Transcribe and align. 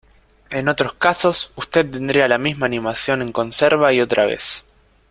En 0.49 0.67
otros 0.67 0.93
casos, 0.93 1.51
usted 1.55 1.87
tendría 1.87 2.27
la 2.27 2.39
misma 2.39 2.65
animación 2.65 3.21
en 3.21 3.31
conserva 3.31 3.93
y 3.93 4.01
otra 4.01 4.25
vez. 4.25 4.65